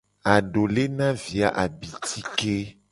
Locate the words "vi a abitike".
1.21-2.55